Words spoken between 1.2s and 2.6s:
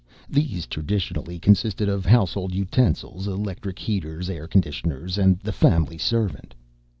consisted of household